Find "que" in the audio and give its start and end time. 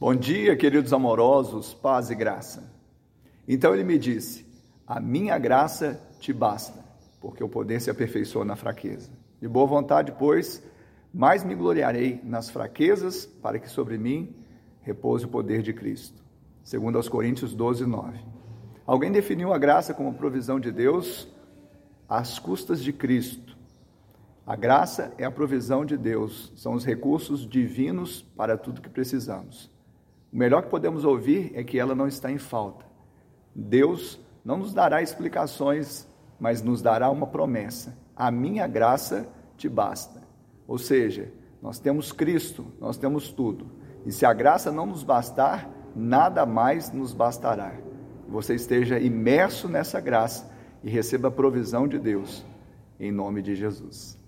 13.58-13.68, 28.80-28.88, 30.62-30.70, 31.64-31.78